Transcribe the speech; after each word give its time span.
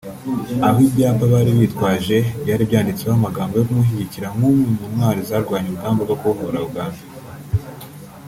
aho 0.67 0.77
ibyapa 0.87 1.23
bari 1.33 1.51
bitwaje 1.59 2.17
byari 2.43 2.63
byanditseho 2.69 3.13
amagambo 3.15 3.53
yo 3.55 3.65
kumushyigikira 3.67 4.27
nk’umwe 4.35 4.63
mu 4.77 4.85
ntwari 4.93 5.21
zarwanye 5.29 5.67
urugamba 5.69 6.01
rwo 6.03 6.15
kubohora 6.19 6.59
Uganda 6.69 7.01